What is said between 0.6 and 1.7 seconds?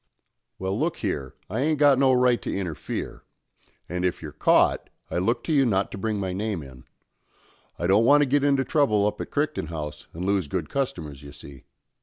look here, I